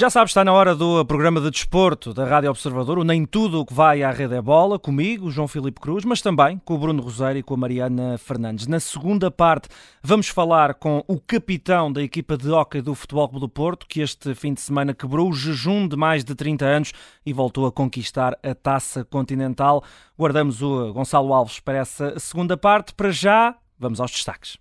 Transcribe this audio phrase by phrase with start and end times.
[0.00, 3.60] Já sabes, está na hora do programa de desporto da Rádio Observador, o Nem Tudo
[3.60, 6.78] o que vai à rede é bola, comigo, João Filipe Cruz, mas também com o
[6.78, 8.66] Bruno Rosário e com a Mariana Fernandes.
[8.66, 9.68] Na segunda parte
[10.02, 14.00] vamos falar com o capitão da equipa de hóquei do Futebol Clube do Porto, que
[14.00, 16.92] este fim de semana quebrou o jejum de mais de 30 anos
[17.26, 19.84] e voltou a conquistar a Taça Continental.
[20.18, 22.94] Guardamos o Gonçalo Alves para essa segunda parte.
[22.94, 24.59] Para já, vamos aos destaques.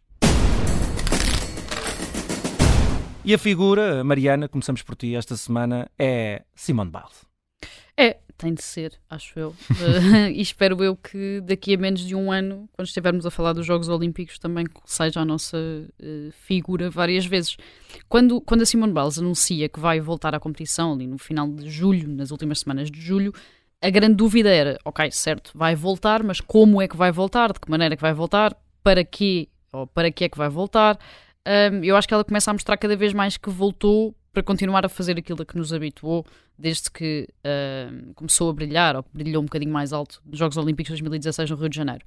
[3.29, 7.27] E a figura, Mariana, começamos por ti esta semana, é Simone Biles.
[7.95, 9.55] É, tem de ser, acho eu.
[10.33, 13.67] e espero eu que daqui a menos de um ano, quando estivermos a falar dos
[13.67, 17.55] Jogos Olímpicos, também seja a nossa uh, figura várias vezes.
[18.07, 21.69] Quando, quando a Simone Biles anuncia que vai voltar à competição ali no final de
[21.69, 23.31] julho, nas últimas semanas de julho,
[23.80, 27.53] a grande dúvida era, ok, certo, vai voltar, mas como é que vai voltar?
[27.53, 28.57] De que maneira é que vai voltar?
[28.81, 29.50] Para quê?
[29.72, 30.97] Ou para que é que vai voltar?
[31.47, 34.85] Um, eu acho que ela começa a mostrar cada vez mais que voltou para continuar
[34.85, 36.25] a fazer aquilo a que nos habituou
[36.57, 40.95] desde que uh, começou a brilhar, ou brilhou um bocadinho mais alto nos Jogos Olímpicos
[40.95, 42.05] de 2016 no Rio de Janeiro.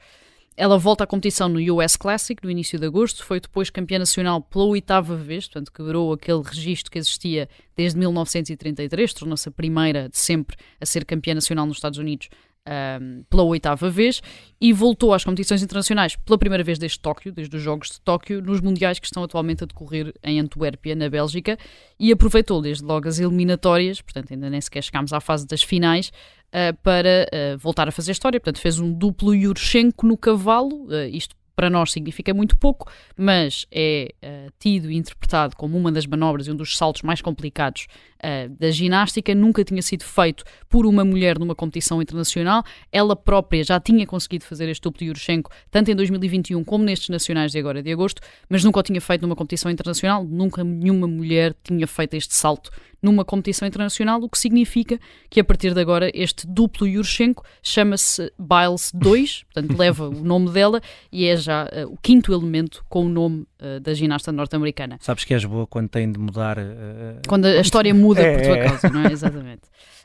[0.54, 4.42] Ela volta à competição no US Classic no início de agosto, foi depois campeã nacional
[4.42, 10.18] pela oitava vez, portanto quebrou aquele registro que existia desde 1933, tornou-se a primeira de
[10.18, 12.28] sempre a ser campeã nacional nos Estados Unidos
[12.68, 14.22] um, pela oitava vez
[14.60, 18.40] e voltou às competições internacionais pela primeira vez desde Tóquio, desde os Jogos de Tóquio,
[18.40, 21.58] nos Mundiais que estão atualmente a decorrer em Antuérpia, na Bélgica,
[21.98, 26.12] e aproveitou desde logo as eliminatórias, portanto ainda nem sequer chegámos à fase das finais,
[26.48, 28.38] uh, para uh, voltar a fazer história.
[28.38, 33.66] Portanto, fez um duplo Yurchenko no cavalo, uh, isto para nós significa muito pouco, mas
[33.70, 37.86] é uh, tido e interpretado como uma das manobras e um dos saltos mais complicados
[38.18, 39.34] uh, da ginástica.
[39.34, 42.64] Nunca tinha sido feito por uma mulher numa competição internacional.
[42.90, 47.08] Ela própria já tinha conseguido fazer este duplo de Yurchenko, tanto em 2021 como nestes
[47.08, 50.24] nacionais de agora de agosto, mas nunca o tinha feito numa competição internacional.
[50.24, 52.70] Nunca nenhuma mulher tinha feito este salto
[53.02, 54.98] numa competição internacional, o que significa
[55.28, 60.50] que a partir de agora este duplo Yurchenko chama-se Biles 2, portanto leva o nome
[60.50, 60.80] dela
[61.10, 64.98] e é já uh, o quinto elemento com o nome uh, da ginasta norte-americana.
[65.00, 66.58] Sabes que és boa quando tem de mudar.
[66.58, 68.68] Uh, quando a história muda é, por tua é.
[68.68, 69.06] causa, não é?
[69.12, 69.62] Exatamente.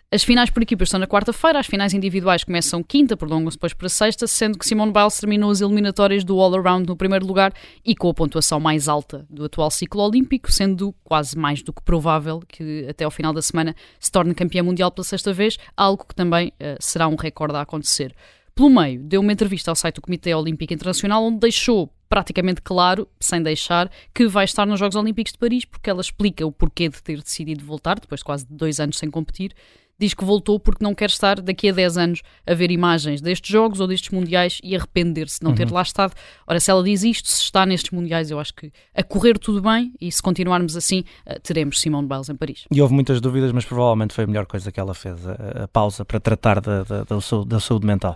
[0.09, 3.89] As finais por equipas são na quarta-feira, as finais individuais começam quinta, prolongam-se depois para
[3.89, 7.51] sexta, sendo que Simone Biles terminou as eliminatórias do All-Around no primeiro lugar
[7.83, 11.81] e com a pontuação mais alta do atual ciclo olímpico, sendo quase mais do que
[11.81, 16.05] provável que até ao final da semana se torne campeã mundial pela sexta vez, algo
[16.05, 18.15] que também uh, será um recorde a acontecer.
[18.55, 23.07] Pelo meio, deu uma entrevista ao site do Comitê Olímpico Internacional onde deixou praticamente claro,
[23.19, 26.89] sem deixar, que vai estar nos Jogos Olímpicos de Paris, porque ela explica o porquê
[26.89, 29.53] de ter decidido voltar, depois de quase dois anos sem competir,
[29.99, 33.49] diz que voltou porque não quer estar daqui a 10 anos a ver imagens destes
[33.49, 35.57] jogos ou destes mundiais e arrepender-se de não uhum.
[35.57, 36.13] ter lá estado.
[36.45, 39.61] Ora, se ela diz isto, se está nestes mundiais, eu acho que a correr tudo
[39.61, 42.65] bem e se continuarmos assim, eh, teremos Simone Biles em Paris.
[42.71, 45.67] E houve muitas dúvidas, mas provavelmente foi a melhor coisa que ela fez, a, a
[45.67, 48.15] pausa para tratar da, da, da, saúde, da, saúde, mental.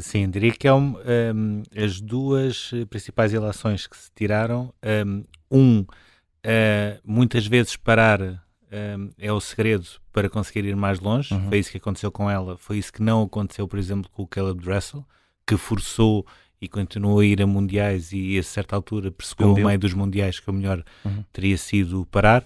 [0.00, 0.96] Sim, diria que é um,
[1.34, 4.72] um, as duas principais ilações que se tiraram.
[5.06, 8.43] Um, um uh, muitas vezes parar
[8.98, 11.32] um, é o segredo para conseguir ir mais longe.
[11.32, 11.48] Uhum.
[11.48, 12.56] Foi isso que aconteceu com ela.
[12.56, 15.04] Foi isso que não aconteceu, por exemplo, com o Caleb Dressel,
[15.46, 16.26] que forçou
[16.60, 20.40] e continuou a ir a mundiais e a certa altura percebeu ao meio dos mundiais
[20.40, 21.24] que o melhor uhum.
[21.32, 22.44] teria sido parar.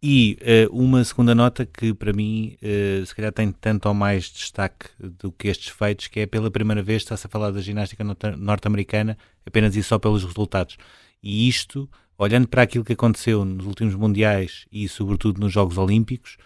[0.00, 0.38] E
[0.70, 4.90] uh, uma segunda nota que para mim uh, se calhar tem tanto ou mais destaque
[5.00, 8.04] do que estes feitos, que é pela primeira vez está-se a falar da ginástica
[8.36, 10.76] norte-americana apenas e só pelos resultados.
[11.20, 16.36] E isto olhando para aquilo que aconteceu nos últimos Mundiais e, sobretudo, nos Jogos Olímpicos,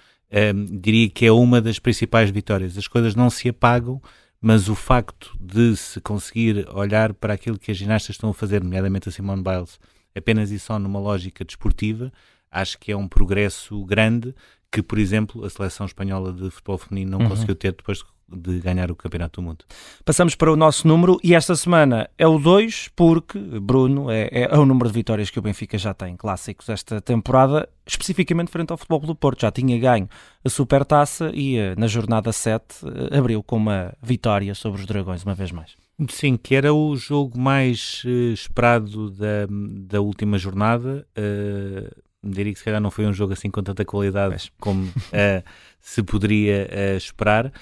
[0.55, 2.77] um, diria que é uma das principais vitórias.
[2.77, 4.00] As coisas não se apagam,
[4.41, 8.62] mas o facto de se conseguir olhar para aquilo que as ginastas estão a fazer,
[8.62, 9.81] nomeadamente a Simone Biles,
[10.15, 12.12] apenas e só numa lógica desportiva,
[12.50, 14.34] acho que é um progresso grande
[14.71, 17.28] que, por exemplo, a seleção espanhola de futebol feminino não uhum.
[17.31, 19.65] conseguiu ter depois de ganhar o Campeonato do Mundo.
[20.04, 24.59] Passamos para o nosso número e esta semana é o 2, porque, Bruno, é, é,
[24.59, 28.77] o número de vitórias que o Benfica já tem clássicos esta temporada, especificamente frente ao
[28.77, 29.42] Futebol do Porto.
[29.42, 30.09] Já tinha ganho
[30.45, 35.25] a Supertaça e eh, na jornada 7 eh, abriu com uma vitória sobre os Dragões,
[35.25, 35.77] uma vez mais.
[36.09, 39.47] Sim, que era o jogo mais uh, esperado da,
[39.89, 41.07] da última jornada.
[41.16, 45.42] Uh, diria que se calhar não foi um jogo assim com tanta qualidade como uh,
[45.80, 47.53] se poderia uh, esperar.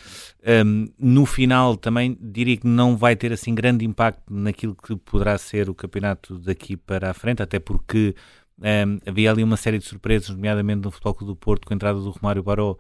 [0.67, 5.39] Um, no final também diria que não vai ter assim grande impacto naquilo que poderá
[5.39, 8.15] ser o campeonato daqui para a frente, até porque
[8.59, 11.77] um, havia ali uma série de surpresas, nomeadamente no Futebol Clube do Porto com a
[11.77, 12.77] entrada do Romário Baró,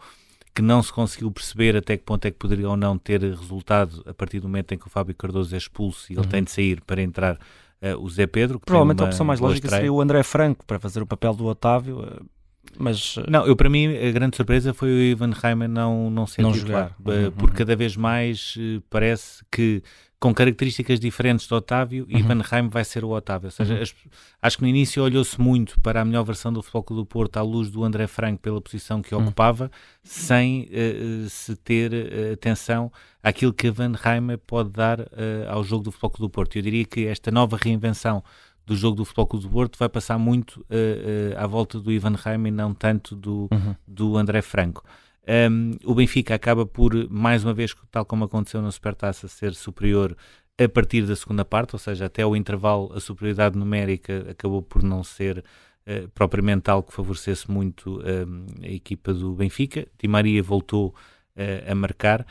[0.55, 4.03] que não se conseguiu perceber até que ponto é que poderia ou não ter resultado
[4.06, 6.29] a partir do momento em que o Fábio Cardoso é expulso e ele uhum.
[6.29, 7.38] tem de sair para entrar
[7.82, 8.61] uh, o Zé Pedro.
[8.61, 9.81] Provavelmente a opção mais lógica estreia.
[9.81, 12.00] seria o André Franco para fazer o papel do Otávio.
[12.00, 12.25] Uh,
[12.79, 13.17] mas...
[13.29, 16.53] Não, eu para mim a grande surpresa foi o Ivan Reimann não, não ser não
[16.53, 17.25] titular, jogar.
[17.25, 18.56] Uhum, porque cada vez mais
[18.88, 19.82] parece que
[20.20, 22.19] com características diferentes do Otávio, uhum.
[22.19, 23.46] Ivan Reim vai ser o Otávio.
[23.46, 23.81] Ou seja, uhum.
[23.81, 23.94] as,
[24.43, 27.38] acho que no início olhou-se muito para a melhor versão do Futebol Clube do Porto
[27.38, 29.22] à luz do André Franco pela posição que uhum.
[29.22, 29.70] ocupava,
[30.05, 35.06] sem uh, se ter uh, atenção àquilo que Ivan Reim pode dar uh,
[35.49, 36.56] ao jogo do Futebol Clube do Porto.
[36.56, 38.23] Eu diria que esta nova reinvenção
[38.66, 40.64] do jogo do Futebol Clube do Porto vai passar muito
[41.37, 43.75] à volta do Ivan Reim e não tanto do, uhum.
[43.88, 44.84] do André Franco.
[45.28, 50.17] Um, o Benfica acaba por, mais uma vez, tal como aconteceu na Supertaça, ser superior
[50.58, 54.82] a partir da segunda parte, ou seja, até o intervalo, a superioridade numérica acabou por
[54.82, 58.00] não ser uh, propriamente algo que favorecesse muito
[58.62, 59.87] a equipa do Benfica.
[59.99, 62.26] Di Maria voltou uh, a marcar.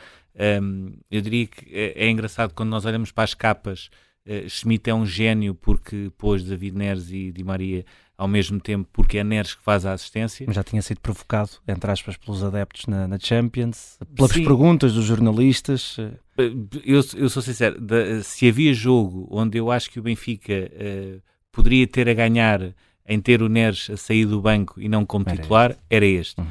[0.62, 3.90] Um, eu diria que é, é, engraçado quando nós olhamos para as capas.
[4.26, 7.84] Uh, Schmidt é um gênio porque pôs David Neres e Di Maria
[8.20, 10.44] ao mesmo tempo porque é Neres que faz a assistência.
[10.46, 14.44] Mas já tinha sido provocado, entre aspas, pelos adeptos na, na Champions, pelas Sim.
[14.44, 15.96] perguntas dos jornalistas.
[16.84, 17.78] Eu, eu sou sincero,
[18.22, 22.74] se havia jogo onde eu acho que o Benfica uh, poderia ter a ganhar
[23.08, 25.82] em ter o Neres a sair do banco e não como era titular, este.
[25.88, 26.40] era este.
[26.40, 26.46] Uhum.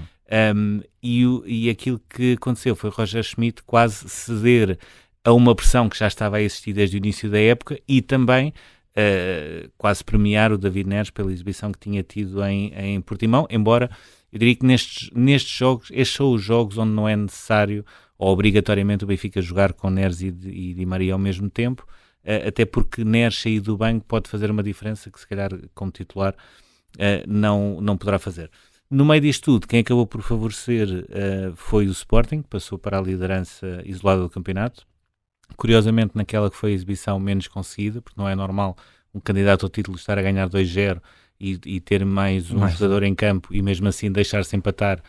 [0.56, 4.80] Um, e, e aquilo que aconteceu foi Roger Schmidt quase ceder
[5.24, 8.54] a uma pressão que já estava a existir desde o início da época e também
[8.98, 13.90] uh, quase premiar o David Neres pela exibição que tinha tido em, em Portimão, embora
[14.32, 17.84] eu diria que nestes, nestes jogos, estes são os jogos onde não é necessário
[18.18, 21.86] ou obrigatoriamente o Benfica jogar com Neres e, e Di Maria ao mesmo tempo,
[22.24, 25.92] uh, até porque Neres sair do banco pode fazer uma diferença que se calhar como
[25.92, 28.52] titular uh, não, não poderá fazer.
[28.90, 32.98] No meio disto tudo, quem acabou por favorecer uh, foi o Sporting, que passou para
[32.98, 34.86] a liderança isolada do campeonato,
[35.56, 38.78] Curiosamente, naquela que foi a exibição menos conseguida, porque não é normal
[39.14, 41.02] um candidato ao título estar a ganhar 2-0
[41.40, 42.74] e, e, ter mais um mais.
[42.74, 45.02] jogador em campo e mesmo assim deixar-se empatar,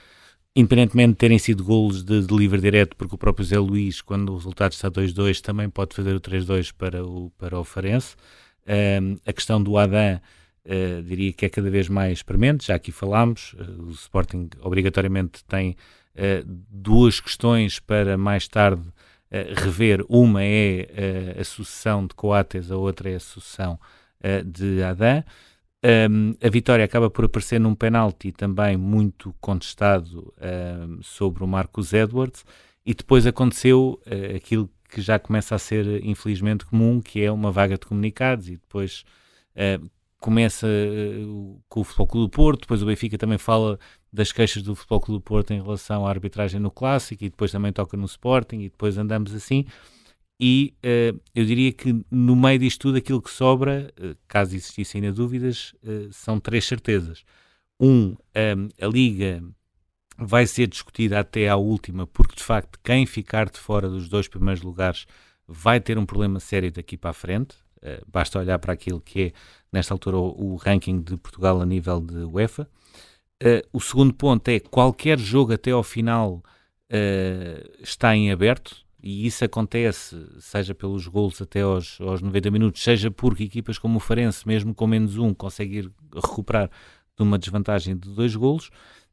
[0.55, 4.33] independentemente de terem sido golos de, de livre direto, porque o próprio Zé Luís, quando
[4.33, 8.17] o resultado está 2-2, também pode fazer o 3-2 para o, para o Farense.
[8.67, 10.21] Um, a questão do Adam,
[10.65, 15.45] uh, diria que é cada vez mais premente, já aqui falámos, uh, o Sporting obrigatoriamente
[15.45, 15.77] tem
[16.15, 18.83] uh, duas questões para mais tarde
[19.31, 20.05] rever.
[20.09, 23.79] Uma é a sucessão de Coates, a outra é a sucessão
[24.45, 25.25] de Adam.
[25.83, 31.95] Um, a vitória acaba por aparecer num penalti também muito contestado um, sobre o Marcos
[31.95, 32.45] Edwards
[32.85, 37.51] e depois aconteceu uh, aquilo que já começa a ser infelizmente comum, que é uma
[37.51, 39.05] vaga de comunicados e depois
[39.57, 39.91] uh,
[40.21, 43.79] começa uh, com o Futebol Clube do Porto, depois o Benfica também fala
[44.13, 47.51] das queixas do Futebol Clube do Porto em relação à arbitragem no Clássico e depois
[47.51, 49.65] também toca no Sporting e depois andamos assim
[50.39, 55.03] e uh, eu diria que no meio disto tudo aquilo que sobra, uh, caso existissem
[55.03, 55.75] ainda dúvidas,
[56.13, 57.25] são três certezas.
[57.81, 58.15] Um,
[58.81, 59.43] a Liga
[60.19, 64.29] vai ser discutida até à última, porque de facto quem ficar de fora dos dois
[64.29, 65.07] primeiros lugares
[65.49, 67.57] vai ter um problema sério daqui para a frente.
[67.83, 69.33] Uh, basta olhar para aquilo que é,
[69.73, 72.69] nesta altura, o, o ranking de Portugal a nível de UEFA.
[73.43, 76.43] Uh, o segundo ponto é qualquer jogo até ao final
[76.93, 82.83] uh, está em aberto e isso acontece, seja pelos gols até aos, aos 90 minutos,
[82.83, 86.71] seja porque equipas como o Farense, mesmo com menos um, conseguem recuperar
[87.17, 88.71] de uma desvantagem de dois golos.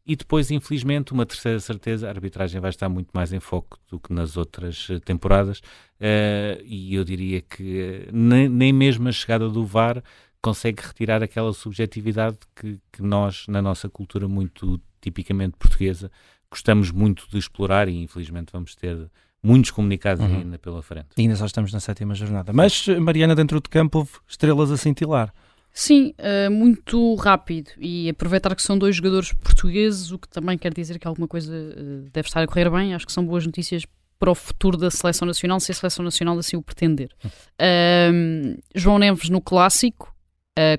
[0.08, 4.00] E depois, infelizmente, uma terceira certeza, a arbitragem vai estar muito mais em foco do
[4.00, 5.60] que nas outras eh, temporadas.
[6.00, 10.02] Uh, e eu diria que nem, nem mesmo a chegada do VAR
[10.42, 16.10] consegue retirar aquela subjetividade que, que nós, na nossa cultura muito tipicamente portuguesa,
[16.50, 19.10] gostamos muito de explorar e infelizmente vamos ter
[19.44, 20.38] muitos comunicados uhum.
[20.38, 21.08] ainda pela frente.
[21.18, 22.54] E ainda só estamos na sétima jornada.
[22.54, 25.34] Mas, Mariana, dentro do campo houve estrelas a cintilar.
[25.80, 30.74] Sim, uh, muito rápido e aproveitar que são dois jogadores portugueses, o que também quer
[30.74, 32.96] dizer que alguma coisa uh, deve estar a correr bem.
[32.96, 33.86] Acho que são boas notícias
[34.18, 37.12] para o futuro da seleção nacional, se a seleção nacional assim o pretender.
[37.24, 40.12] Uh, João Neves no clássico,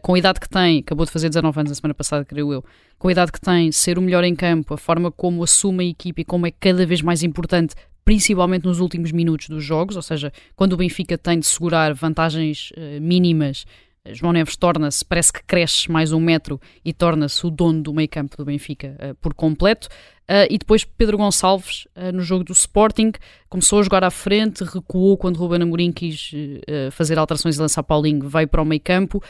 [0.02, 2.64] com a idade que tem, acabou de fazer 19 anos a semana passada, creio eu,
[2.98, 5.88] com a idade que tem, ser o melhor em campo, a forma como assume a
[5.88, 10.00] equipe e como é cada vez mais importante principalmente nos últimos minutos dos jogos, ou
[10.00, 13.66] seja, quando o Benfica tem de segurar vantagens uh, mínimas
[14.14, 18.08] João Neves torna-se, parece que cresce mais um metro e torna-se o dono do meio
[18.08, 19.88] campo do Benfica uh, por completo.
[20.30, 23.12] Uh, e depois Pedro Gonçalves, uh, no jogo do Sporting,
[23.48, 27.82] começou a jogar à frente, recuou quando Ruben Amorim quis uh, fazer alterações e lançar
[27.82, 29.22] Paulinho, veio para o meio campo,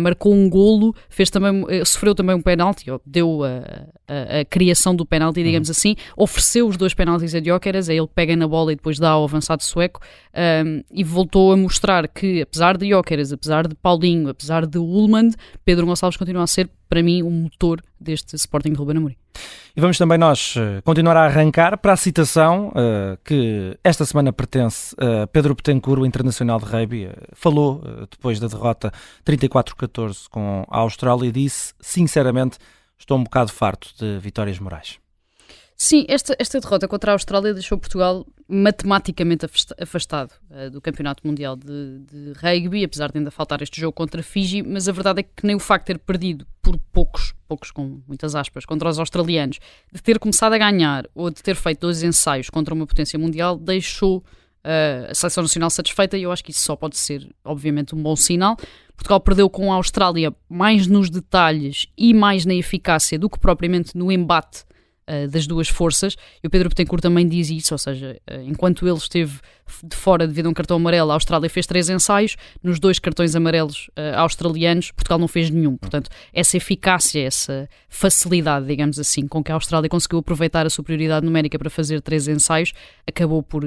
[0.00, 5.06] marcou um golo, fez também, sofreu também um penalti, deu a, a, a, criação do
[5.06, 5.72] penalti, digamos uhum.
[5.72, 9.10] assim, ofereceu os dois penaltis a Dióqueras, aí ele pega na bola e depois dá
[9.10, 10.00] ao avançado sueco,
[10.66, 15.30] um, e voltou a mostrar que, apesar de Dióqueras, apesar de Paulinho, apesar de Ullmann,
[15.64, 19.16] Pedro Gonçalves continua a ser para mim, o motor deste Sporting Ruben Amorim.
[19.76, 24.32] E vamos também nós eh, continuar a arrancar para a citação uh, que esta semana
[24.32, 28.92] pertence a Pedro Betancourt, o internacional de rugby, uh, falou uh, depois da derrota
[29.24, 32.58] 34-14 com a Austrália e disse, sinceramente,
[32.98, 34.98] estou um bocado farto de vitórias morais.
[35.80, 39.46] Sim, esta, esta derrota contra a Austrália deixou Portugal matematicamente
[39.80, 44.20] afastado uh, do Campeonato Mundial de, de, Rugby, apesar de ainda faltar este jogo contra
[44.20, 47.70] Fiji, mas a verdade é que nem o facto de ter perdido por poucos, poucos
[47.70, 49.60] com muitas aspas, contra os australianos,
[49.92, 53.56] de ter começado a ganhar ou de ter feito dois ensaios contra uma potência mundial,
[53.56, 57.94] deixou uh, a seleção nacional satisfeita e eu acho que isso só pode ser, obviamente,
[57.94, 58.56] um bom sinal.
[58.96, 63.96] Portugal perdeu com a Austrália mais nos detalhes e mais na eficácia do que propriamente
[63.96, 64.64] no embate
[65.08, 66.16] uh, das duas forças.
[66.42, 69.40] E o Pedro Betancourt também diz isso, ou seja, uh, enquanto ele esteve
[69.84, 73.34] de fora devido a um cartão amarelo, a Austrália fez três ensaios, nos dois cartões
[73.34, 75.76] amarelos uh, australianos, Portugal não fez nenhum.
[75.76, 81.24] Portanto, essa eficácia, essa facilidade, digamos assim, com que a Austrália conseguiu aproveitar a superioridade
[81.24, 82.72] numérica para fazer três ensaios,
[83.06, 83.64] acabou por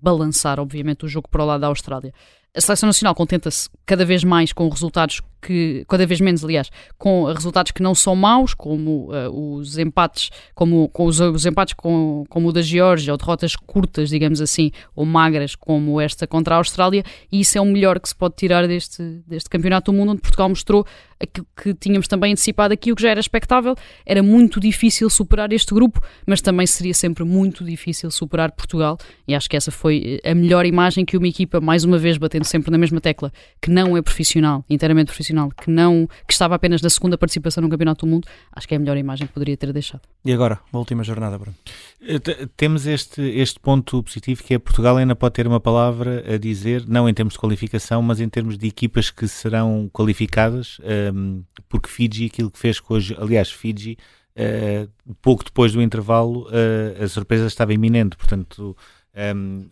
[0.00, 2.12] balançar, obviamente, o jogo para o lado da Austrália
[2.54, 7.24] a seleção nacional contenta-se cada vez mais com resultados que, cada vez menos, aliás, com
[7.24, 12.24] resultados que não são maus, como uh, os empates, como com os, os, empates com,
[12.28, 16.58] como o da Geórgia, ou derrotas curtas, digamos assim, ou magras, como esta contra a
[16.58, 20.12] Austrália, e isso é o melhor que se pode tirar deste, deste campeonato do mundo,
[20.12, 20.86] onde Portugal mostrou
[21.20, 25.52] aquilo que tínhamos também antecipado aqui, o que já era expectável, era muito difícil superar
[25.52, 30.20] este grupo, mas também seria sempre muito difícil superar Portugal, e acho que essa foi
[30.24, 33.70] a melhor imagem que uma equipa, mais uma vez batendo sempre na mesma tecla, que
[33.70, 38.06] não é profissional, inteiramente profissional, que não que estava apenas na segunda participação no Campeonato
[38.06, 40.02] do Mundo, acho que é a melhor imagem que poderia ter deixado.
[40.24, 41.56] E agora, a última jornada, Bruno?
[42.00, 46.38] Eh, temos este, este ponto positivo que é Portugal ainda pode ter uma palavra a
[46.38, 50.84] dizer, não em termos de qualificação, mas em termos de equipas que serão qualificadas, um,
[50.84, 53.96] ehm, porque Fiji, aquilo que fez com hoje, aliás, Fiji,
[54.36, 58.76] uh, pouco depois do intervalo, uh, a surpresa estava iminente, portanto
[59.14, 59.68] um,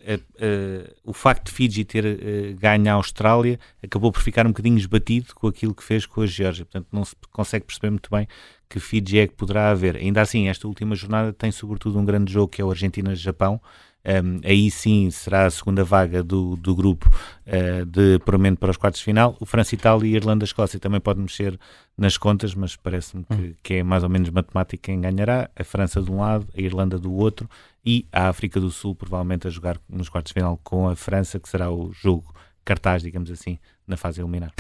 [1.05, 5.35] o facto de Fiji ter uh, ganho a Austrália acabou por ficar um bocadinho esbatido
[5.35, 6.65] com aquilo que fez com a Geórgia.
[6.65, 8.29] Portanto, não se consegue perceber muito bem
[8.69, 9.97] que Fiji é que poderá haver.
[9.97, 13.61] Ainda assim, esta última jornada tem sobretudo um grande jogo que é o Argentina-Japão.
[14.05, 17.09] Um, aí sim será a segunda vaga do, do grupo
[17.47, 19.37] uh, de apuramento para os quartos de final.
[19.39, 21.59] O França, Itália e Irlanda-Escócia também podem mexer
[21.97, 23.55] nas contas, mas parece-me que, hum.
[23.63, 25.51] que, é mais ou menos matemática quem ganhará.
[25.55, 27.49] A França de um lado, a Irlanda do outro
[27.85, 31.39] e a África do Sul provavelmente a jogar nos quartos de final com a França,
[31.39, 34.53] que será o jogo cartaz, digamos assim, na fase eliminar.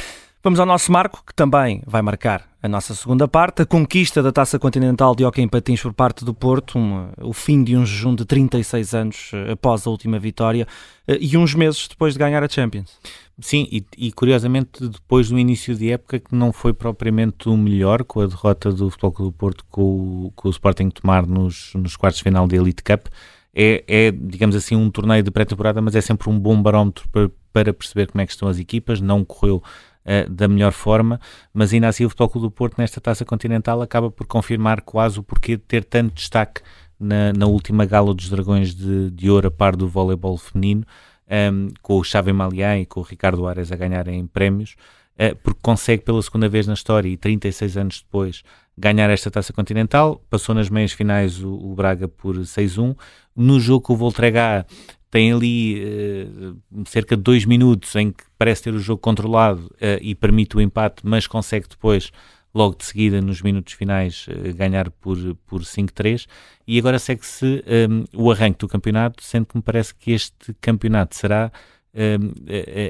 [0.42, 4.32] Vamos ao nosso marco, que também vai marcar a nossa segunda parte, a conquista da
[4.32, 7.85] Taça Continental de Hockey em Patins por parte do Porto, um, o fim de um
[7.85, 10.66] jejum de 36 anos uh, após a última vitória
[11.06, 12.99] uh, e uns meses depois de ganhar a Champions.
[13.38, 18.02] Sim, e, e, curiosamente depois do início de época que não foi propriamente o melhor
[18.02, 21.73] com a derrota do Futebol Clube do Porto com o, com o Sporting Tomar nos,
[21.75, 23.09] nos quartos de final da Elite Cup,
[23.54, 27.30] é, é, digamos assim, um torneio de pré-temporada, mas é sempre um bom barómetro para,
[27.52, 29.62] para perceber como é que estão as equipas, não correu
[30.04, 31.21] uh, da melhor forma,
[31.52, 35.19] mas ainda assim o Futebol Clube do Porto nesta Taça Continental acaba por confirmar quase
[35.19, 36.62] o porquê de ter tanto destaque
[36.99, 41.35] na, na última gala dos Dragões de, de Ouro a par do voleibol feminino, um,
[41.35, 44.76] ehm, com o Xavi Malian e com o Ricardo Ares a ganharem prémios,
[45.14, 48.42] uh, porque consegue pela segunda vez na história e 36 anos depois
[48.76, 52.97] ganhar esta Taça Continental, passou nas meias finais o, o Braga por 6-1,
[53.37, 54.64] no jogo com o Voltregá
[55.11, 59.99] tem ali uh, cerca de dois minutos em que parece ter o jogo controlado uh,
[60.00, 62.12] e permite o empate, mas consegue depois,
[62.55, 66.26] logo de seguida, nos minutos finais, uh, ganhar por, por 5-3.
[66.67, 71.17] E agora segue-se um, o arranque do campeonato, sendo que me parece que este campeonato
[71.17, 71.50] será
[71.93, 72.33] um,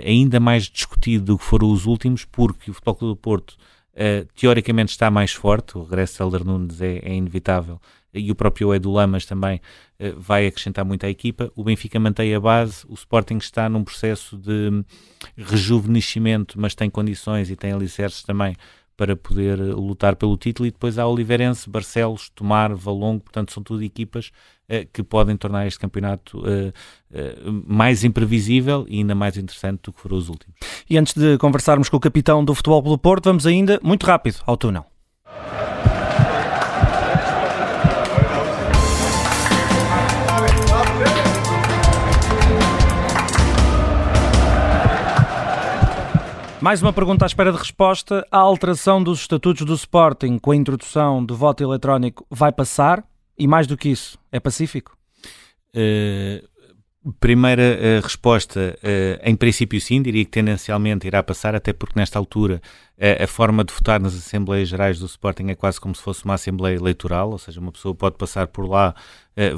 [0.07, 3.57] ainda mais discutido do que foram os últimos, porque o Futebol Clube do Porto
[4.35, 7.81] teoricamente está mais forte, o regresso de Helder Nunes é, é inevitável,
[8.13, 9.61] e o próprio Edu Lamas também
[10.01, 11.51] uh, vai acrescentar muito à equipa.
[11.55, 14.85] O Benfica mantém a base, o Sporting está num processo de
[15.37, 18.57] rejuvenescimento, mas tem condições e tem alicerces também
[18.97, 20.67] para poder lutar pelo título.
[20.67, 24.33] E depois há Oliveirense, Barcelos, Tomar, Valongo, portanto são tudo equipas uh,
[24.93, 26.73] que podem tornar este campeonato uh,
[27.67, 30.55] mais imprevisível e ainda mais interessante do que foram os últimos.
[30.89, 34.37] E antes de conversarmos com o capitão do Futebol pelo Porto, vamos ainda, muito rápido,
[34.47, 34.87] ao túnel.
[46.61, 48.27] Mais uma pergunta à espera de resposta.
[48.31, 53.03] A alteração dos estatutos do Sporting com a introdução do voto eletrónico vai passar?
[53.41, 54.95] E mais do que isso, é pacífico?
[55.75, 56.47] Uh,
[57.19, 62.19] Primeira uh, resposta, uh, em princípio sim, diria que tendencialmente irá passar, até porque nesta
[62.19, 62.61] altura
[63.19, 66.35] a forma de votar nas Assembleias Gerais do Sporting é quase como se fosse uma
[66.35, 68.95] Assembleia Eleitoral, ou seja, uma pessoa pode passar por lá,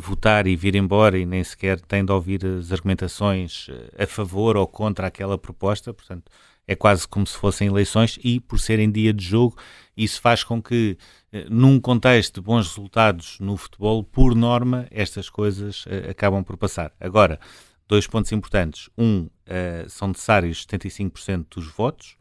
[0.01, 3.67] votar e vir embora e nem sequer tem de ouvir as argumentações
[3.99, 6.31] a favor ou contra aquela proposta, portanto
[6.69, 9.57] é quase como se fossem eleições e por serem dia de jogo,
[9.97, 10.97] isso faz com que
[11.33, 16.57] eh, num contexto de bons resultados no futebol, por norma, estas coisas uh, acabam por
[16.57, 16.93] passar.
[16.99, 17.39] Agora,
[17.87, 18.89] dois pontos importantes.
[18.97, 22.17] Um, uh, são necessários 75% dos votos.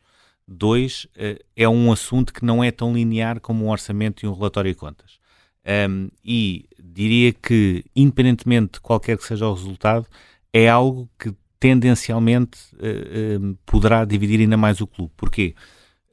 [0.46, 4.34] Dois, uh, é um assunto que não é tão linear como um orçamento e um
[4.34, 5.20] relatório de contas.
[5.90, 10.08] Um, e diria que, independentemente de qualquer que seja o resultado,
[10.52, 12.58] é algo que tendencialmente
[13.68, 15.14] poderá dividir ainda mais o clube.
[15.16, 15.54] Porquê?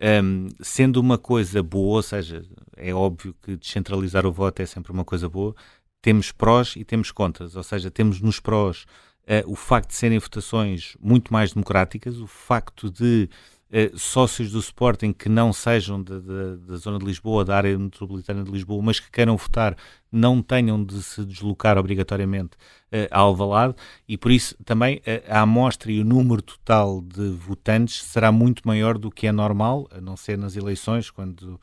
[0.01, 2.45] Um, sendo uma coisa boa, ou seja,
[2.77, 5.55] é óbvio que descentralizar o voto é sempre uma coisa boa,
[6.01, 8.85] temos prós e temos contras, ou seja, temos nos prós
[9.25, 13.29] uh, o facto de serem votações muito mais democráticas, o facto de
[13.71, 17.79] uh, sócios do Sporting que não sejam de, de, da zona de Lisboa, da área
[17.79, 19.77] metropolitana de Lisboa, mas que queiram votar,
[20.11, 22.57] não tenham de se deslocar obrigatoriamente
[22.93, 23.75] uh, a Alvalade
[24.09, 28.99] e por isso também a amostra e o número total de votantes será muito maior
[28.99, 31.61] do que é normal, a não ser nas eleições, quando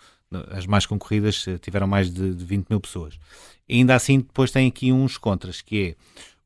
[0.51, 3.17] as mais concorridas eh, tiveram mais de, de 20 mil pessoas.
[3.67, 5.95] E ainda assim, depois tem aqui uns contras, que é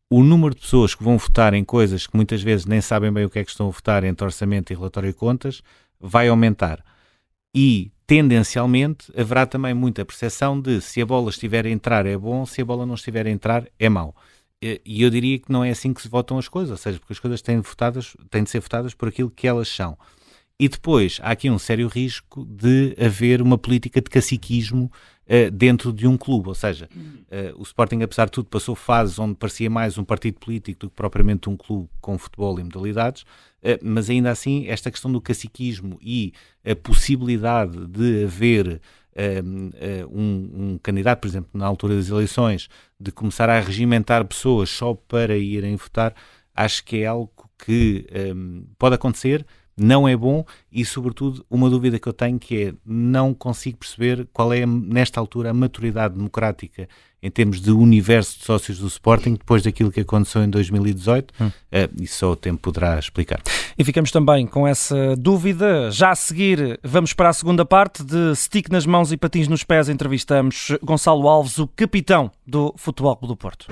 [0.09, 3.25] o número de pessoas que vão votar em coisas que muitas vezes nem sabem bem
[3.25, 5.61] o que é que estão a votar entre orçamento e relatório de contas,
[5.99, 6.83] vai aumentar.
[7.53, 12.45] E, tendencialmente, haverá também muita percepção de se a bola estiver a entrar é bom,
[12.45, 14.15] se a bola não estiver a entrar é mau.
[14.61, 17.13] E eu diria que não é assim que se votam as coisas, ou seja, porque
[17.13, 19.97] as coisas têm, votadas, têm de ser votadas por aquilo que elas são.
[20.59, 24.91] E depois há aqui um sério risco de haver uma política de caciquismo
[25.29, 26.49] uh, dentro de um clube.
[26.49, 30.39] Ou seja, uh, o Sporting, apesar de tudo, passou fases onde parecia mais um partido
[30.39, 33.21] político do que propriamente um clube com futebol e modalidades.
[33.61, 36.33] Uh, mas ainda assim, esta questão do caciquismo e
[36.65, 38.81] a possibilidade de haver
[40.09, 44.93] um, um, candidato, por exemplo, na altura das eleições, de começar a regimentar pessoas só
[44.93, 46.15] para irem votar,
[46.55, 49.45] acho que é algo que um, pode acontecer,
[49.81, 54.27] não é bom e, sobretudo, uma dúvida que eu tenho que é não consigo perceber
[54.31, 56.87] qual é, nesta altura, a maturidade democrática
[57.21, 61.47] em termos de universo de sócios do Sporting depois daquilo que aconteceu em 2018 hum.
[61.47, 61.51] uh,
[62.01, 63.41] e só o tempo poderá explicar.
[63.77, 65.91] E ficamos também com essa dúvida.
[65.91, 69.63] Já a seguir, vamos para a segunda parte de Stick nas mãos e patins nos
[69.63, 69.89] pés.
[69.89, 73.67] Entrevistamos Gonçalo Alves, o capitão do Futebol Clube do Porto.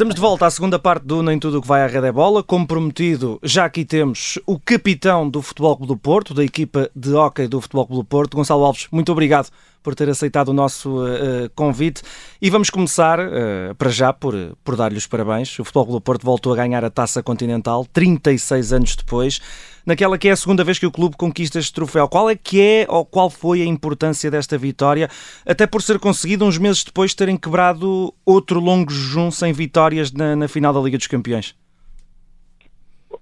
[0.00, 2.10] Estamos de volta à segunda parte do Nem Tudo o que vai à rede é
[2.10, 2.42] bola.
[2.42, 7.12] Como prometido, já aqui temos o capitão do Futebol Clube do Porto, da equipa de
[7.12, 8.34] hóquei do Futebol Clube do Porto.
[8.34, 9.50] Gonçalo Alves, muito obrigado
[9.82, 12.02] por ter aceitado o nosso uh, convite.
[12.40, 15.58] E vamos começar, uh, para já, por, por dar-lhe os parabéns.
[15.58, 19.40] O Futebol do Porto voltou a ganhar a Taça Continental 36 anos depois
[19.84, 22.08] naquela que é a segunda vez que o clube conquista este troféu.
[22.08, 25.08] Qual é que é ou qual foi a importância desta vitória,
[25.44, 30.12] até por ser conseguido uns meses depois de terem quebrado outro longo jejum sem vitórias
[30.12, 31.59] na, na final da Liga dos Campeões?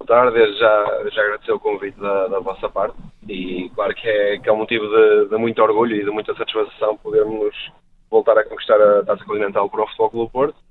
[0.08, 2.96] Tarde, já, já agradecer o convite da, da vossa parte
[3.28, 6.34] e claro que é, que é um motivo de, de muito orgulho e de muita
[6.34, 7.54] satisfação podermos
[8.10, 10.68] voltar a conquistar a Taça Continental para o Futebol Clube Porto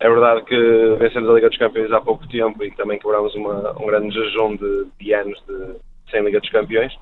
[0.00, 3.72] é verdade que vencemos a Liga dos Campeões há pouco tempo e também quebramos uma,
[3.80, 5.76] um grande jejum de, de anos de,
[6.10, 6.94] sem Liga dos Campeões.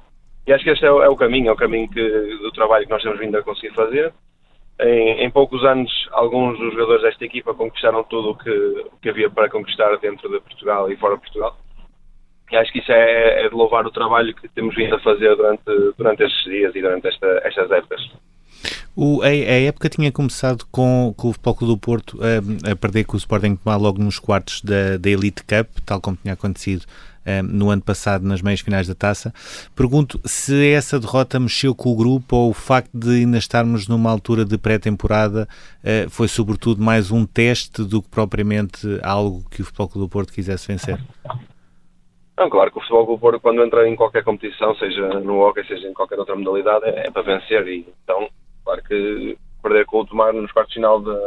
[0.46, 2.02] E acho que este é o, é o caminho, é o caminho que,
[2.42, 4.12] do trabalho que nós temos vindo a conseguir fazer.
[4.82, 9.28] Em, em, poucos anos, alguns dos jogadores desta equipa conquistaram tudo o que, que havia
[9.28, 11.56] para conquistar dentro de Portugal e fora de Portugal.
[12.50, 15.36] E acho que isso é, é de louvar o trabalho que temos vindo a fazer
[15.36, 15.62] durante,
[15.96, 18.00] durante estes dias e durante esta, estas épocas.
[18.96, 23.04] O, a, a, época tinha começado com, com o Futebol do Porto a, a perder
[23.04, 26.84] com o Sporting logo nos quartos da, da Elite Cup, tal como tinha acontecido
[27.52, 29.32] no ano passado nas meias finais da taça.
[29.76, 34.10] Pergunto se essa derrota mexeu com o grupo ou o facto de ainda estarmos numa
[34.10, 35.46] altura de pré-temporada
[35.84, 40.10] uh, foi sobretudo mais um teste do que propriamente algo que o Futebol Clube do
[40.10, 40.98] Porto quisesse vencer.
[42.38, 45.40] Não, claro que o Futebol Clube do Porto, quando entra em qualquer competição, seja no
[45.40, 47.66] hockey, seja em qualquer outra modalidade, é, é para vencer.
[47.68, 48.28] E, então,
[48.70, 51.18] Claro que perder com o Tomar nos quartos de final da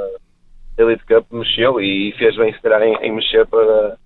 [0.77, 3.97] Elite Cup mexeu e fez bem se calhar em, em, mexer para,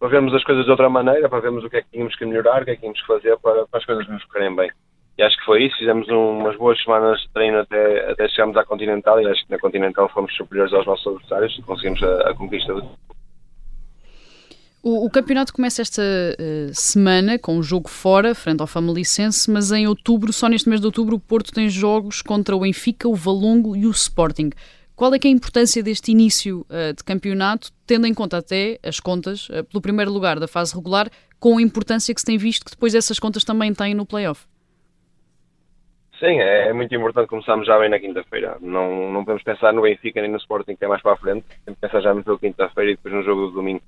[0.00, 2.24] para vermos as coisas de outra maneira, para vermos o que é que tínhamos que
[2.24, 4.70] melhorar, o que é que tínhamos que fazer para, para as coisas nos correrem bem.
[5.18, 8.64] E acho que foi isso, fizemos umas boas semanas de treino até, até chegarmos à
[8.64, 12.34] Continental e acho que na Continental fomos superiores aos nossos adversários e conseguimos a, a
[12.34, 12.82] conquista do
[14.82, 19.70] O, o, campeonato começa esta uh, semana com um jogo fora, frente ao Famalicense, mas
[19.70, 23.14] em outubro, só neste mês de outubro, o Porto tem jogos contra o Benfica, o
[23.14, 24.48] Valongo e o Sporting.
[25.00, 29.00] Qual é, é a importância deste início uh, de campeonato, tendo em conta até as
[29.00, 31.08] contas, uh, pelo primeiro lugar da fase regular,
[31.38, 34.44] com a importância que se tem visto que depois essas contas também têm no playoff?
[36.18, 38.58] Sim, é, é muito importante começarmos já bem na quinta-feira.
[38.60, 41.46] Não, não podemos pensar no Benfica nem no Sporting, que é mais para a frente.
[41.64, 43.80] Temos que pensar já no quinta-feira e depois no jogo do domingo.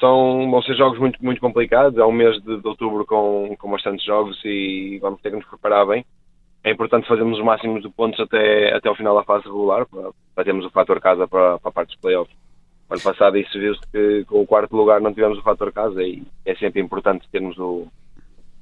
[0.00, 1.98] São, vão ser jogos muito, muito complicados.
[1.98, 5.44] É um mês de, de outubro com, com bastantes jogos e vamos ter que nos
[5.44, 6.06] preparar bem
[6.64, 10.10] é importante fazermos os máximos de pontos até, até ao final da fase regular, para,
[10.34, 12.36] para termos o fator casa para, para a parte dos playoffs.
[12.88, 16.22] Ano passado isso viu-se que com o quarto lugar não tivemos o fator casa e
[16.44, 17.86] é sempre importante termos o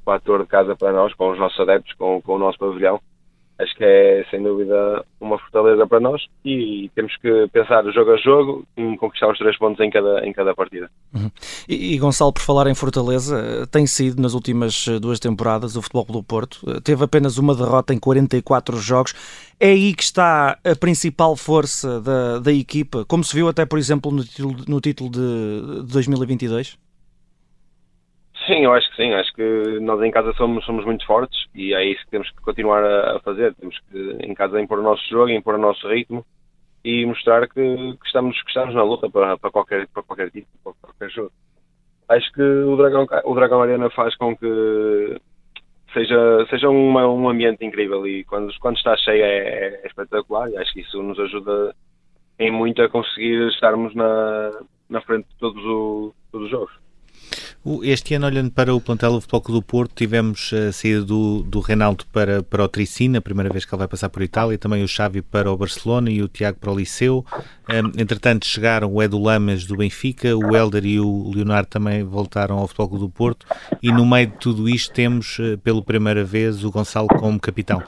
[0.04, 3.00] fator de casa para nós, com os nossos adeptos, com, com o nosso pavilhão
[3.62, 8.16] acho que é sem dúvida uma fortaleza para nós e temos que pensar jogo a
[8.16, 10.90] jogo em conquistar os três pontos em cada, em cada partida.
[11.14, 11.30] Uhum.
[11.68, 16.06] E, e, Gonçalo, por falar em fortaleza, tem sido nas últimas duas temporadas o Futebol
[16.06, 19.14] do Porto, teve apenas uma derrota em 44 jogos,
[19.58, 23.78] é aí que está a principal força da, da equipa, como se viu até, por
[23.78, 26.78] exemplo, no título, no título de 2022?
[28.46, 29.12] Sim, eu acho que sim.
[29.12, 32.40] Acho que nós em casa somos, somos muito fortes e é isso que temos que
[32.40, 33.54] continuar a, fazer.
[33.54, 36.24] Temos que em casa impor o nosso jogo, impor o nosso ritmo
[36.84, 40.48] e mostrar que, que estamos, que estamos na luta para, para, qualquer, para qualquer tipo,
[40.64, 41.32] para qualquer jogo.
[42.08, 45.20] Acho que o Dragão, o Dragão Arena faz com que
[45.92, 50.72] seja, seja um ambiente incrível e quando, quando está cheio é, é espetacular e acho
[50.72, 51.74] que isso nos ajuda
[52.38, 54.50] em muito a conseguir estarmos na,
[54.88, 56.72] na frente de todos, o, todos os jogos.
[57.82, 61.60] Este ano, olhando para o plantel do Futebol do Porto, tivemos a saída do, do
[61.60, 64.82] Reinaldo para, para o Tricina, a primeira vez que ele vai passar por Itália, também
[64.82, 67.22] o Xavi para o Barcelona e o Tiago para o Liceu.
[67.98, 72.66] Entretanto, chegaram o Edu Lamas do Benfica, o Helder e o Leonardo também voltaram ao
[72.66, 73.44] Futebol do Porto
[73.82, 77.82] e no meio de tudo isto temos, eh, pela primeira vez, o Gonçalo como capitão.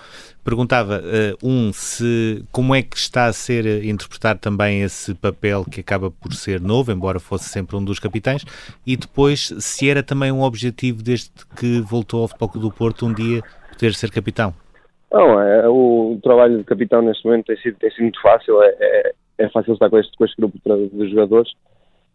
[0.45, 5.65] Perguntava, uh, um, se como é que está a ser uh, interpretado também esse papel
[5.65, 8.45] que acaba por ser novo, embora fosse sempre um dos capitães,
[8.85, 13.15] e depois se era também um objetivo desde que voltou ao Futebol do Porto um
[13.15, 14.53] dia poder ser capitão.
[15.13, 18.75] Não, é, o trabalho de capitão neste momento tem sido, tem sido muito fácil, é,
[18.81, 21.53] é, é fácil estar com este, com este grupo de, de jogadores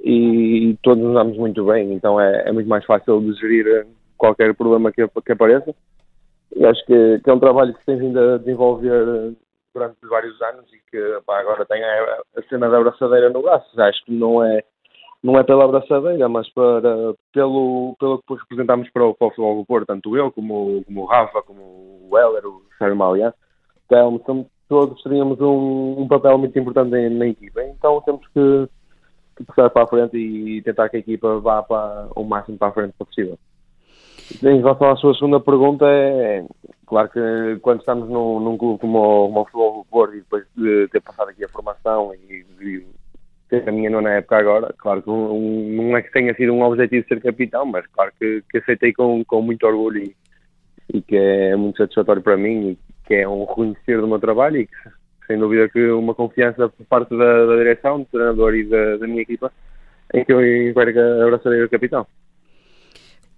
[0.04, 3.86] e todos nos damos muito bem, então é, é muito mais fácil de gerir
[4.18, 5.74] qualquer problema que, que apareça
[6.56, 9.32] e acho que, que, é um trabalho que se tem vindo a desenvolver eh,
[9.74, 13.70] durante vários anos e que pá, agora tem a, a, cena da abraçadeira no braço.
[13.80, 14.64] Acho que não é,
[15.22, 19.60] não é pela abraçadeira, mas para, pelo, pelo que representamos para o, para o futebol
[19.60, 21.62] do Porto, tanto eu como, como o Rafa, como
[22.10, 23.34] o Heller, o Sérgio Malian,
[23.90, 27.64] então, todos teríamos um, um, papel muito importante na, equipa.
[27.64, 28.70] Então temos que,
[29.38, 32.68] que passar para a frente e tentar que a equipa vá para, o máximo para
[32.68, 33.40] a frente possível.
[34.44, 36.44] Em relação à sua segunda pergunta, é
[36.86, 40.44] claro que quando estamos num, num clube como, como o Futebol do Porto e depois
[40.56, 42.46] de ter passado aqui a formação e,
[43.50, 46.62] ter a minha nona época agora, claro que um, não é que tenha sido um
[46.62, 50.16] objetivo ser capitão, mas claro que, que aceitei com, com muito orgulho e,
[50.94, 54.58] e, que é muito satisfatório para mim e que é um reconhecer do meu trabalho
[54.58, 54.76] e que
[55.26, 59.08] sem dúvida que uma confiança por parte da, da direção, do treinador e da, da
[59.08, 59.52] minha equipa
[60.14, 60.74] em que eu que
[61.24, 62.06] abraçarei o capitão.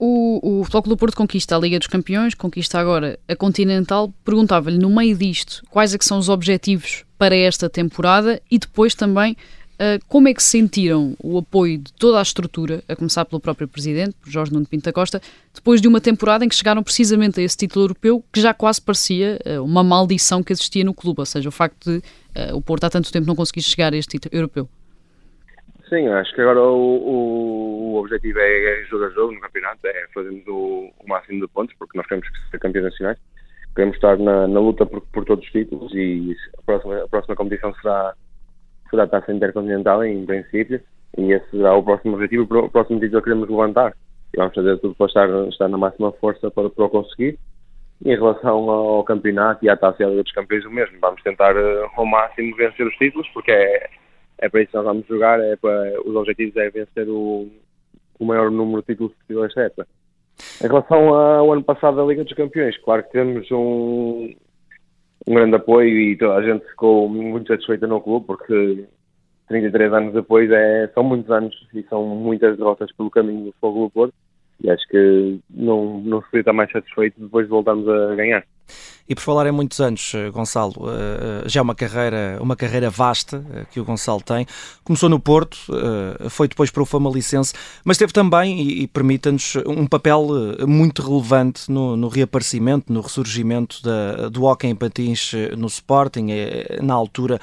[0.02, 4.14] O, o Futebol do Porto conquista a Liga dos Campeões, conquista agora a Continental.
[4.24, 8.96] Perguntava-lhe, no meio disto, quais é que são os objetivos para esta temporada e depois
[8.96, 13.42] também uh, como é que sentiram o apoio de toda a estrutura, a começar pelo
[13.42, 15.22] próprio Presidente, Jorge Nuno Pinto da Costa,
[15.54, 18.82] depois de uma temporada em que chegaram precisamente a esse título europeu que já quase
[18.82, 22.62] parecia uh, uma maldição que existia no clube, ou seja, o facto de uh, o
[22.62, 24.70] Porto há tanto tempo não conseguir chegar a este título europeu.
[25.90, 27.68] Sim, acho que agora o, o,
[28.00, 31.98] o objetivo é, é jogo no campeonato, é fazermos o, o, máximo de pontos, porque
[31.98, 33.18] nós queremos ser campeões nacionais,
[33.76, 37.36] queremos estar na, na luta por, por, todos os títulos e a próxima, a próxima
[37.36, 38.14] competição será,
[38.90, 40.82] será a taça intercontinental, em princípio,
[41.18, 43.94] e esse será o próximo objetivo, o próximo título que queremos levantar.
[44.34, 47.38] E vamos fazer tudo para estar, estar na máxima força para, para o conseguir.
[48.06, 50.98] Em relação ao campeonato e à taça e à dos Campeões, o mesmo.
[51.02, 53.90] Vamos tentar uh, ao máximo vencer os títulos, porque é
[54.40, 57.50] é para isso que nós vamos jogar, é para, os objetivos é vencer o,
[58.19, 59.88] o maior número de títulos possível esta época.
[60.63, 64.34] Em relação ao ano passado da Liga dos Campeões, claro que temos um,
[65.27, 68.86] um grande apoio e toda a gente ficou muito satisfeita no clube, porque
[69.47, 73.86] 33 anos depois é, são muitos anos e são muitas derrotas pelo caminho do Fogo
[73.86, 74.13] do Porto
[74.62, 78.45] e acho que não, não se podia estar mais satisfeito depois de voltarmos a ganhar.
[79.08, 80.75] E por falar em muitos anos, eh, Gonçalo,
[81.47, 84.45] já é uma carreira, uma carreira vasta que o Gonçalo tem.
[84.84, 85.58] Começou no Porto,
[86.29, 87.53] foi depois para o Famalicense,
[87.84, 90.27] mas teve também, e, e permita-nos, um papel
[90.67, 96.27] muito relevante no, no reaparecimento, no ressurgimento da, do hockey em patins no Sporting,
[96.82, 97.39] na altura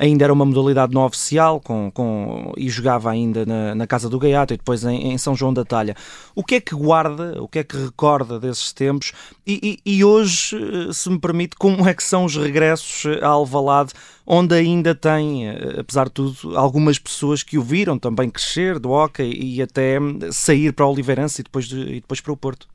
[0.00, 4.18] ainda era uma modalidade não oficial com, com, e jogava ainda na, na Casa do
[4.18, 5.94] Gaiato e depois em, em, São João da Talha.
[6.34, 9.12] O que é que guarda, o que é que recorda desses tempos
[9.46, 13.28] e, e, e, hoje, eh, se me permite, como é que são os regressos a
[13.28, 13.92] Alvalade,
[14.26, 18.92] onde ainda tem, eh, apesar de tudo, algumas pessoas que o viram também crescer do
[18.92, 19.98] hockey e até
[20.30, 22.66] sair para a Oliveirense e depois, de, e depois para o Porto?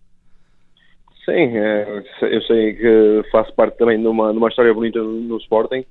[1.26, 5.38] Sim, eh, eu sei que faço parte também de uma, de uma história bonita no
[5.38, 5.84] Sporting,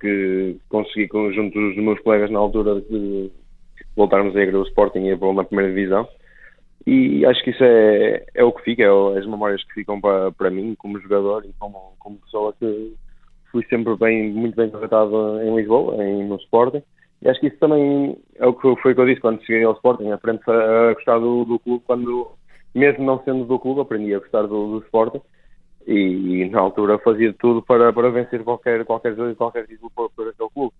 [0.00, 3.30] que consegui junto dos meus colegas na altura de
[3.94, 6.08] voltarmos a ir ao Sporting e a na primeira divisão.
[6.86, 10.32] E acho que isso é, é o que fica, é as memórias que ficam para,
[10.32, 12.94] para mim como jogador e como, como pessoa que
[13.52, 16.82] fui sempre bem, muito bem tratado em Lisboa, em, no Sporting.
[17.22, 19.64] E acho que isso também é o que foi o que eu disse quando cheguei
[19.64, 22.28] ao Sporting, aprendo a, a gostar do, do clube quando,
[22.74, 25.20] mesmo não sendo do clube, aprendi a gostar do, do Sporting
[25.86, 30.50] e, na altura fazia tudo para, para vencer qualquer, qualquer, qualquer título por, por aquele
[30.50, 30.74] clube.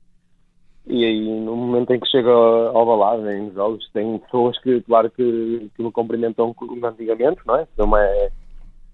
[0.87, 5.11] E aí, no momento em que chega ao balado, em jogos, tem pessoas que, claro,
[5.11, 7.67] que, que me cumprimentam antigamente, não é?
[7.77, 8.31] Como é,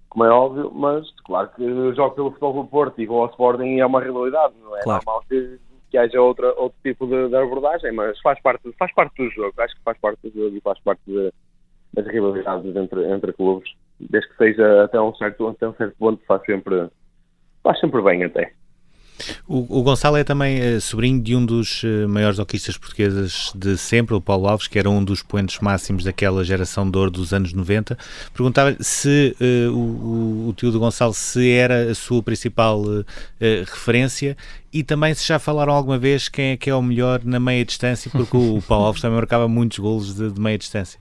[0.09, 3.75] como é óbvio, mas claro que jogo pelo Futebol do Porto e vou ao Sporting
[3.75, 5.03] e é uma realidade, não é claro.
[5.05, 9.15] normal que, que haja outra, outro tipo de, de, abordagem, mas faz parte, faz parte
[9.23, 11.33] do jogo, acho que faz parte do jogo e faz parte de,
[11.93, 16.21] das rivalidades entre, entre clubes desde que seja até um certo, até um certo ponto,
[16.25, 16.87] faz sempre,
[17.63, 18.51] faz sempre bem até.
[19.47, 23.77] O, o Gonçalo é também uh, sobrinho de um dos uh, maiores hoquistas portugueses de
[23.77, 27.33] sempre, o Paulo Alves, que era um dos poentes máximos daquela geração de ouro dos
[27.33, 27.97] anos 90.
[28.33, 32.83] Perguntava se uh, o, o, tio do Gonçalo se era a sua principal
[33.39, 34.37] referência
[34.71, 37.63] e também se já falaram alguma vez quem é que é o melhor na meia
[37.65, 40.99] distância, porque o Paulo Alves também marcava muitos golos de, de meia distância.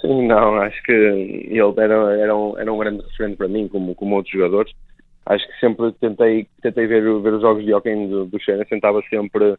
[0.00, 3.94] Sim, não, acho que ele era, era, um, era um grande referente para mim, como,
[3.94, 4.72] como outros jogadores.
[5.26, 9.02] Acho que sempre tentei, tentei ver, ver os jogos de hockey do, do Xena, tentava
[9.10, 9.56] sempre,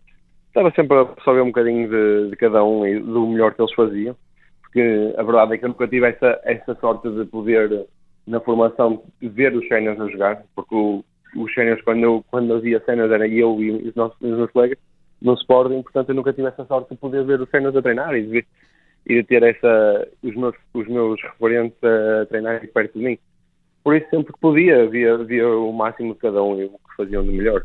[0.48, 3.74] estava sempre a absorver um bocadinho de, de, cada um e do melhor que eles
[3.74, 4.16] faziam,
[4.62, 7.86] porque a verdade é que eu nunca tive essa, essa sorte de poder,
[8.26, 12.82] na formação, ver os Xenas a jogar, porque os Xenas, quando eu, quando eu via
[12.84, 14.80] cenas, era eu e os, nossos, os meus colegas
[15.22, 18.16] no Sporting, portanto eu nunca tive essa sorte de poder ver os Xenas a treinar
[18.16, 18.48] e de ver
[19.06, 23.20] e de ter essa, os, meus, os meus referentes a treinar perto de mim.
[23.84, 26.96] Por isso, sempre que podia, via, via o máximo de cada um e o que
[26.96, 27.64] faziam de melhor.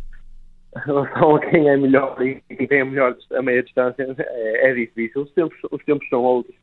[0.77, 4.75] Em relação a quem é melhor e quem é melhor a meia distância, é, é
[4.75, 5.23] difícil.
[5.23, 6.55] Os tempos, os tempos são outros.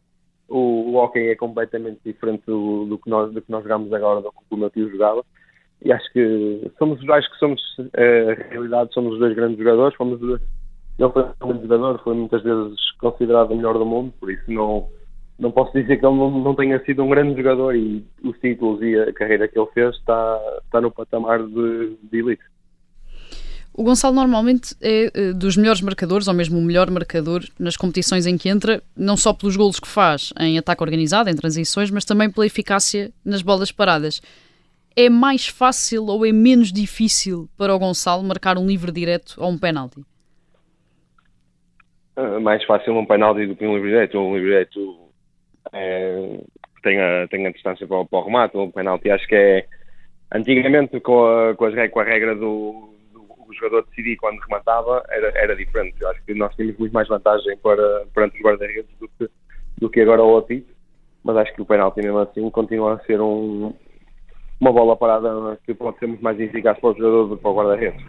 [0.50, 4.22] O, o hockey é completamente diferente do, do, que nós, do que nós jogamos agora,
[4.22, 5.24] do que o meu tio jogava.
[5.84, 10.20] E acho que somos, acho que somos, a realidade, somos os dois grandes jogadores, fomos
[11.00, 14.52] ele foi um grande jogador, foi muitas vezes considerado o melhor do mundo, por isso
[14.52, 14.88] não,
[15.40, 18.82] não posso dizer que ele não, não tenha sido um grande jogador e os títulos
[18.82, 22.44] e a carreira que ele fez está, está no patamar de, de elite.
[23.76, 28.28] O Gonçalo normalmente é eh, dos melhores marcadores, ou mesmo o melhor marcador nas competições
[28.28, 32.06] em que entra, não só pelos golos que faz em ataque organizado, em transições, mas
[32.06, 34.22] também pela eficácia nas bolas paradas.
[34.96, 39.50] É mais fácil ou é menos difícil para o Gonçalo marcar um livre direto ou
[39.50, 40.00] um penalti?
[42.16, 44.20] Ah, mais fácil um penalti do que um livre direito.
[44.20, 45.10] Um livre direito
[45.72, 46.40] é,
[46.84, 48.58] tem, a, tem a distância para, para o remate.
[48.58, 49.66] Um penalti acho que é.
[50.34, 55.32] Antigamente, com a, com a, com a regra do, do jogador decidir quando rematava, era,
[55.36, 55.96] era diferente.
[56.02, 59.30] Eu acho que nós tínhamos muito mais vantagem para, perante os guarda-redes do que,
[59.78, 60.74] do que agora o apito.
[61.24, 63.74] Mas acho que o penalti, mesmo assim, continua a ser um,
[64.60, 67.52] uma bola parada que pode ser muito mais eficaz para o jogador do que para
[67.52, 68.06] o guarda-redes.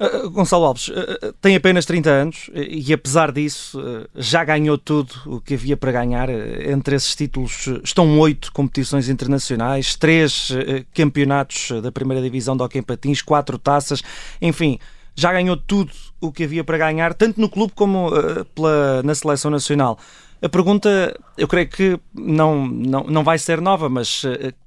[0.00, 3.78] Uh, Gonçalo Alves uh, tem apenas 30 anos e, apesar disso,
[4.14, 6.30] já ganhou tudo o que havia para ganhar.
[6.30, 10.48] Entre esses títulos estão oito competições internacionais, três
[10.94, 14.02] campeonatos da primeira divisão de Hockey Patins, quatro taças,
[14.40, 14.78] enfim,
[15.14, 18.10] já ganhou tudo o que havia para ganhar, tanto no clube como
[18.54, 19.98] pela, na seleção nacional.
[20.40, 24.22] A pergunta, eu creio que não, não, não vai ser nova, mas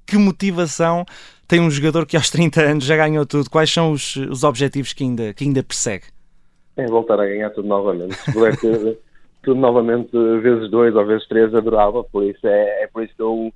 [0.06, 1.04] que motivação
[1.48, 3.50] tem um jogador que aos 30 anos já ganhou tudo.
[3.50, 6.06] Quais são os, os objetivos que ainda, que ainda persegue?
[6.76, 8.16] É voltar a ganhar tudo novamente.
[8.16, 9.00] Se puder ter
[9.44, 12.04] tudo novamente vezes dois ou vezes três, adorava.
[12.04, 13.52] Por isso é, é por isso que eu,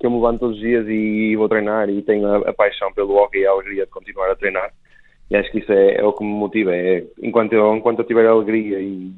[0.00, 2.92] que eu me levanto todos os dias e, vou treinar e tenho a, a paixão
[2.92, 4.72] pelo hockey e a alegria de continuar a treinar.
[5.30, 6.74] E acho que isso é, é o que me motiva.
[6.74, 9.12] É, enquanto, eu, enquanto eu tiver alegria e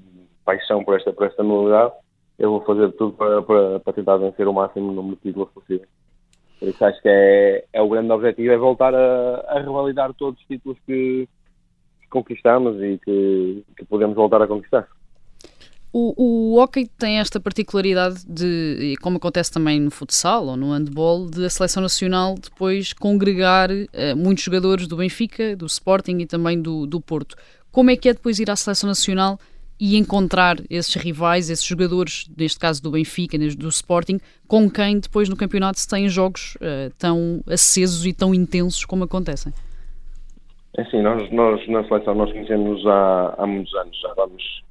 [0.44, 1.92] paixão por esta, por esta modalidade,
[2.38, 5.86] eu vou fazer tudo para, para, para tentar vencer o máximo número de títulos possível
[6.64, 10.40] Por isso acho que é, é o grande objetivo, é voltar a, a revalidar todos
[10.40, 11.28] os títulos que,
[12.00, 14.88] que conquistamos e que, que podemos voltar a conquistar.
[15.92, 21.28] O, o hockey tem esta particularidade de, como acontece também no futsal ou no handball,
[21.28, 26.58] de a seleção nacional depois congregar uh, muitos jogadores do Benfica, do Sporting e também
[26.62, 27.36] do, do Porto.
[27.70, 29.38] Como é que é depois ir à seleção nacional
[29.86, 34.18] e encontrar esses rivais, esses jogadores, neste caso do Benfica, do Sporting,
[34.48, 39.04] com quem depois no campeonato se têm jogos uh, tão acesos e tão intensos como
[39.04, 39.52] acontecem?
[40.78, 44.64] É assim, nós, nós na seleção nós conhecemos há, há muitos anos, já vamos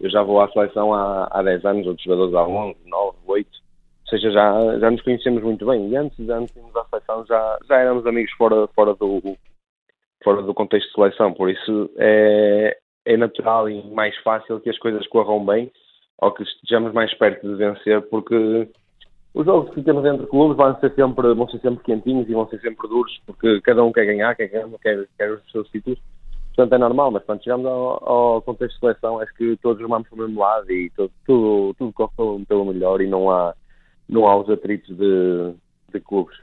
[0.00, 3.48] eu já vou à seleção há, há 10 anos, outros jogadores há 11, 9, 8.
[3.48, 5.88] Ou seja, já, já nos conhecemos muito bem.
[5.88, 9.36] E antes, antes de irmos à seleção já, já éramos amigos fora, fora, do,
[10.22, 11.32] fora do contexto de seleção.
[11.32, 12.78] Por isso é,
[13.08, 15.72] é natural e mais fácil que as coisas corram bem
[16.18, 18.68] ou que estejamos mais perto de vencer, porque
[19.32, 22.46] os jogos que temos entre clubes vão ser sempre, vão ser sempre quentinhos e vão
[22.48, 25.98] ser sempre duros, porque cada um quer ganhar, quer quer, quer os seus títulos.
[26.54, 30.08] Portanto, é normal, mas quando chegamos ao, ao, contexto de seleção, acho que todos remamos
[30.08, 33.54] para o mesmo lado e tudo, tudo, tudo corre pelo melhor e não há,
[34.08, 35.54] não há os atritos de,
[35.94, 36.36] de clubes.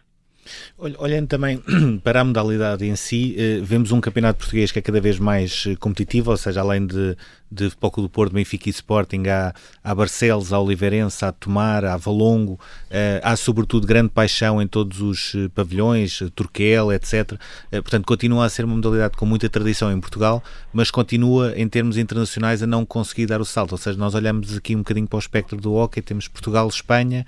[0.78, 1.62] Olhando também
[2.04, 5.66] para a modalidade em si, eh, vemos um campeonato português que é cada vez mais
[5.68, 7.18] eh, competitivo, ou seja, além de,
[7.52, 9.54] de Futebol do Porto, Benfica e Sporting, há,
[9.84, 15.00] há Barcelos, há Oliveirense, há Tomar, há Valongo, eh, há sobretudo grande paixão em todos
[15.00, 17.40] os pavilhões, Turquel, etc.
[17.72, 21.98] Portanto, continua a ser uma modalidade com muita tradição em Portugal, mas continua em termos
[21.98, 25.18] internacionais a não conseguir dar o salto, ou seja, nós olhamos aqui um bocadinho para
[25.18, 27.26] o espectro do hockey, temos Portugal, Espanha,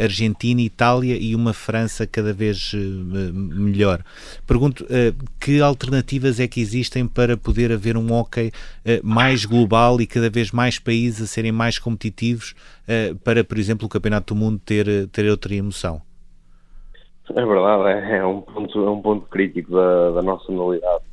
[0.00, 2.72] Argentina, Itália e uma França cada vez
[3.32, 4.02] melhor.
[4.46, 4.86] Pergunto
[5.40, 8.52] que alternativas é que existem para poder haver um hockey
[9.02, 12.54] mais global e cada vez mais países a serem mais competitivos
[13.24, 16.02] para, por exemplo, o Campeonato do Mundo ter, ter outra emoção?
[17.34, 21.04] É verdade, é, é um ponto, é um ponto crítico da, da nossa modalidade.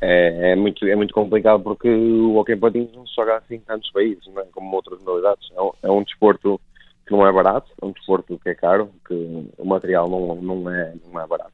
[0.00, 3.60] É, é, muito, é muito complicado porque o hockey patins não se joga assim em
[3.60, 4.44] tantos países, é?
[4.52, 5.48] como outras modalidades.
[5.54, 6.60] É um, é um desporto
[7.06, 9.14] que não é barato, é um desporto que é caro, que
[9.56, 11.52] o material não, não, é, não é barato.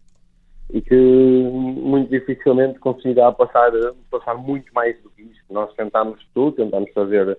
[0.70, 3.70] E que muito dificilmente conseguirá passar,
[4.10, 5.44] passar muito mais do que isto.
[5.50, 7.36] Nós tentámos tudo, tentámos fazer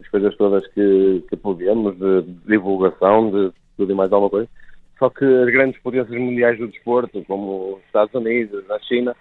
[0.00, 4.48] as coisas todas que, que podemos, de, de divulgação, de tudo e mais alguma coisa.
[4.98, 9.14] Só que as grandes potências mundiais do desporto, como os Estados Unidos, a China,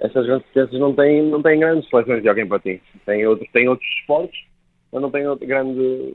[0.00, 2.82] essas grandes potências não têm, não têm grandes seleções de alguém para ti.
[3.06, 4.48] Têm outros, têm outros esportes
[4.92, 6.14] eu não tenho grande,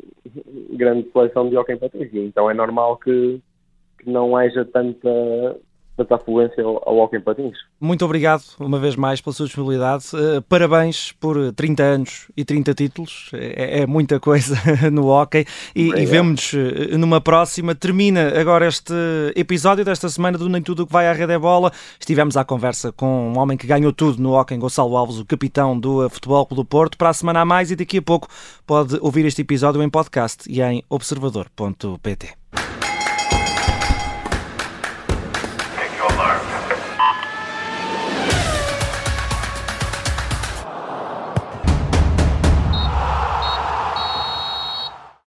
[0.71, 3.39] grande coleção de hockey patins, então é normal que,
[3.99, 5.09] que não haja tanta,
[5.95, 7.57] tanta afluência ao, ao hockey patins.
[7.79, 10.05] Muito obrigado, uma vez mais, pela sua disponibilidade.
[10.13, 13.29] Uh, parabéns por 30 anos e 30 títulos.
[13.33, 14.55] É, é muita coisa
[14.91, 15.45] no hockey.
[15.75, 17.75] E, e vemos-nos uh, numa próxima.
[17.75, 18.93] Termina agora este
[19.35, 21.71] episódio desta semana do Nem Tudo o que vai à rede é bola.
[21.99, 25.77] Estivemos à conversa com um homem que ganhou tudo no hockey, Gonçalo Alves, o capitão
[25.79, 26.97] do Futebol Clube do Porto.
[26.97, 28.27] Para a semana a mais e daqui a pouco
[28.65, 32.42] pode ouvir este episódio em podcast e em observador.pt.